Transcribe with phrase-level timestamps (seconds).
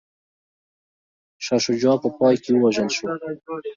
[1.45, 3.05] شاه شجاع په پای کي ووژل شو.